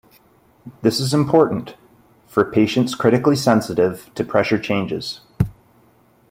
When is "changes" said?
4.57-5.21